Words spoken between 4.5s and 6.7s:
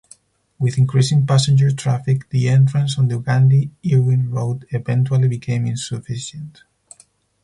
eventually became insufficient.